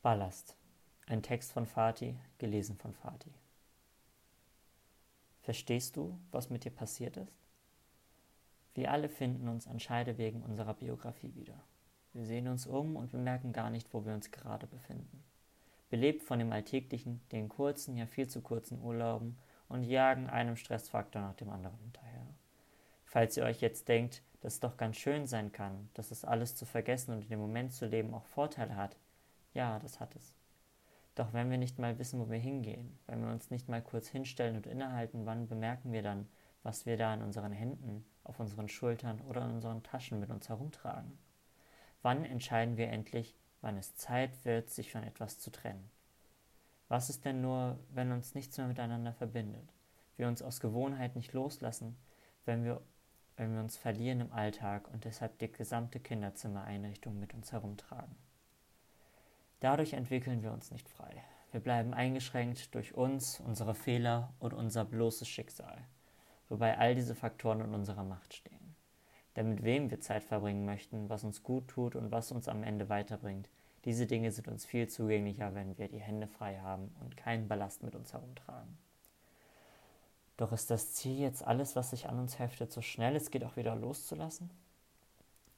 [0.00, 0.54] Ballast.
[1.08, 3.34] Ein Text von Fatih, gelesen von Fatih.
[5.40, 7.32] Verstehst du, was mit dir passiert ist?
[8.76, 11.60] Wir alle finden uns an Scheidewegen unserer Biografie wieder.
[12.12, 15.24] Wir sehen uns um und bemerken gar nicht, wo wir uns gerade befinden.
[15.90, 19.36] Belebt von dem alltäglichen, den kurzen, ja viel zu kurzen Urlauben
[19.68, 22.28] und jagen einem Stressfaktor nach dem anderen hinterher.
[23.04, 26.54] Falls ihr euch jetzt denkt, dass es doch ganz schön sein kann, dass es alles
[26.54, 28.96] zu vergessen und in dem Moment zu leben auch Vorteile hat,
[29.52, 30.34] ja, das hat es.
[31.14, 34.06] Doch wenn wir nicht mal wissen, wo wir hingehen, wenn wir uns nicht mal kurz
[34.06, 36.28] hinstellen und innehalten, wann bemerken wir dann,
[36.62, 40.48] was wir da in unseren Händen, auf unseren Schultern oder in unseren Taschen mit uns
[40.48, 41.18] herumtragen?
[42.02, 45.90] Wann entscheiden wir endlich, wann es Zeit wird, sich von etwas zu trennen?
[46.88, 49.74] Was ist denn nur, wenn uns nichts mehr miteinander verbindet?
[50.16, 51.96] Wir uns aus Gewohnheit nicht loslassen,
[52.44, 52.80] wenn wir,
[53.36, 58.14] wenn wir uns verlieren im Alltag und deshalb die gesamte Kinderzimmereinrichtung mit uns herumtragen?
[59.60, 61.22] Dadurch entwickeln wir uns nicht frei.
[61.50, 65.78] Wir bleiben eingeschränkt durch uns, unsere Fehler und unser bloßes Schicksal,
[66.48, 68.76] wobei all diese Faktoren in unserer Macht stehen.
[69.34, 72.62] Denn mit wem wir Zeit verbringen möchten, was uns gut tut und was uns am
[72.62, 73.48] Ende weiterbringt,
[73.84, 77.82] diese Dinge sind uns viel zugänglicher, wenn wir die Hände frei haben und keinen Ballast
[77.82, 78.76] mit uns herumtragen.
[80.36, 83.44] Doch ist das Ziel jetzt alles, was sich an uns heftet, so schnell es geht
[83.44, 84.50] auch wieder loszulassen?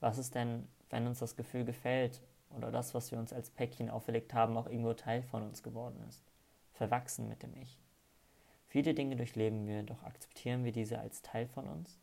[0.00, 2.20] Was ist denn, wenn uns das Gefühl gefällt
[2.56, 6.02] oder das, was wir uns als Päckchen auferlegt haben, auch irgendwo Teil von uns geworden
[6.08, 6.22] ist,
[6.72, 7.78] verwachsen mit dem Ich.
[8.68, 11.98] Viele Dinge durchleben wir, doch akzeptieren wir diese als Teil von uns?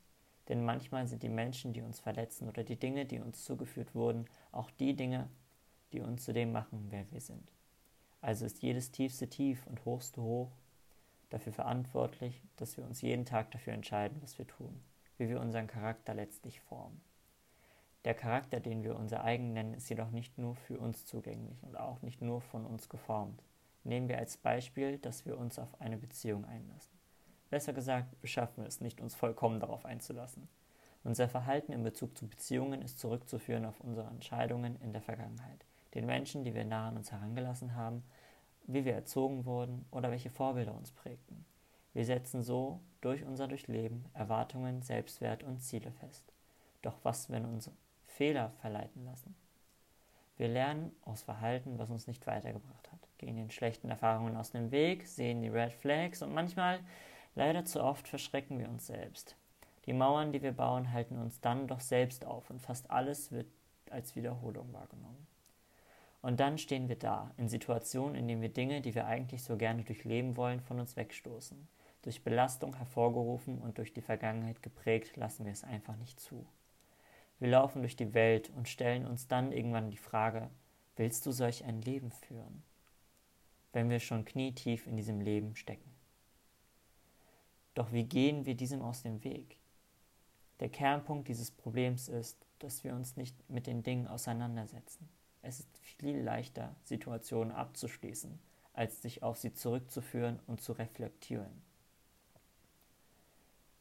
[0.47, 4.25] Denn manchmal sind die Menschen, die uns verletzen oder die Dinge, die uns zugeführt wurden,
[4.52, 5.30] auch die Dinge,
[5.94, 7.52] die uns zu dem machen, wer wir sind.
[8.22, 10.52] Also ist jedes tiefste Tief und hochste Hoch
[11.30, 14.81] dafür verantwortlich, dass wir uns jeden Tag dafür entscheiden, was wir tun,
[15.17, 17.02] wie wir unseren Charakter letztlich formen.
[18.05, 21.78] Der Charakter, den wir unser eigen nennen, ist jedoch nicht nur für uns zugänglich und
[21.78, 23.44] auch nicht nur von uns geformt.
[23.83, 26.94] Nehmen wir als Beispiel, dass wir uns auf eine Beziehung einlassen.
[27.50, 30.47] Besser gesagt, beschaffen wir es nicht, uns vollkommen darauf einzulassen.
[31.03, 36.06] Unser Verhalten in Bezug zu Beziehungen ist zurückzuführen auf unsere Entscheidungen in der Vergangenheit, den
[36.06, 38.03] Menschen, die wir nah an uns herangelassen haben,
[38.68, 41.45] wie wir erzogen wurden oder welche Vorbilder uns prägten.
[41.94, 46.31] Wir setzen so durch unser Durchleben Erwartungen, Selbstwert und Ziele fest.
[46.81, 47.72] Doch was, wenn uns
[48.19, 49.34] Fehler verleiten lassen.
[50.35, 54.72] Wir lernen aus Verhalten, was uns nicht weitergebracht hat, gehen den schlechten Erfahrungen aus dem
[54.72, 56.81] Weg, sehen die Red Flags und manchmal,
[57.35, 59.38] leider zu oft, verschrecken wir uns selbst.
[59.85, 63.47] Die Mauern, die wir bauen, halten uns dann doch selbst auf und fast alles wird
[63.90, 65.25] als Wiederholung wahrgenommen.
[66.22, 69.56] Und dann stehen wir da, in Situationen, in denen wir Dinge, die wir eigentlich so
[69.56, 71.69] gerne durchleben wollen, von uns wegstoßen.
[72.01, 76.46] Durch Belastung hervorgerufen und durch die Vergangenheit geprägt, lassen wir es einfach nicht zu.
[77.39, 80.50] Wir laufen durch die Welt und stellen uns dann irgendwann die Frage,
[80.97, 82.63] willst du solch ein Leben führen?
[83.72, 85.89] Wenn wir schon knietief in diesem Leben stecken.
[87.75, 89.57] Doch wie gehen wir diesem aus dem Weg?
[90.59, 95.07] Der Kernpunkt dieses Problems ist, dass wir uns nicht mit den Dingen auseinandersetzen.
[95.41, 98.38] Es ist viel leichter, Situationen abzuschließen,
[98.73, 101.61] als sich auf sie zurückzuführen und zu reflektieren.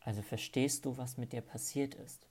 [0.01, 2.29] Also verstehst du, was mit dir passiert ist?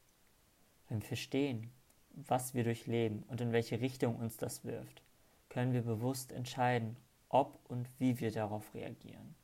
[0.88, 1.72] Wenn wir verstehen,
[2.12, 5.02] was wir durchleben und in welche Richtung uns das wirft,
[5.50, 6.98] können wir bewusst entscheiden,
[7.30, 9.36] ob und wie wir darauf reagieren.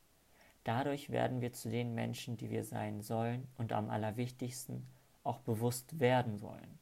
[0.63, 4.87] Dadurch werden wir zu den Menschen, die wir sein sollen und am allerwichtigsten
[5.23, 6.79] auch bewusst werden wollen.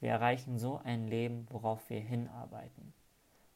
[0.00, 2.92] Wir erreichen so ein Leben, worauf wir hinarbeiten.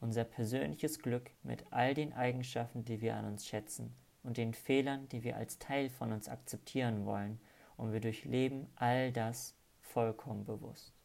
[0.01, 5.09] Unser persönliches Glück mit all den Eigenschaften, die wir an uns schätzen und den Fehlern,
[5.11, 7.39] die wir als Teil von uns akzeptieren wollen,
[7.77, 9.57] und wir durchleben all das
[9.93, 11.02] vollkommen bewusst.